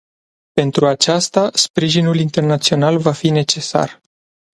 [0.51, 4.01] Pentru aceasta, sprijinul internațional va fi necesar.